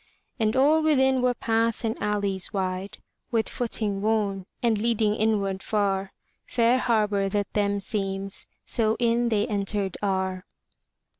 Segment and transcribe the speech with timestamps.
[0.39, 2.97] And all within were paths and alleys wide.
[3.29, 6.11] With footing worn, and leading inward far;
[6.47, 10.43] Fair harbor that them seems, so in they entered are.